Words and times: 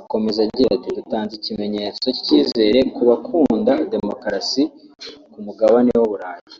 akomeza 0.00 0.38
agira 0.46 0.68
ati 0.76 0.88
“Dutanze 0.98 1.32
ikimenyetso 1.36 2.06
cy’icyizere 2.14 2.78
ku 2.94 3.02
bakunda 3.08 3.72
demokarasi 3.92 4.62
ku 5.32 5.38
mugabane 5.46 5.92
w’u 5.98 6.10
Burayi 6.12 6.42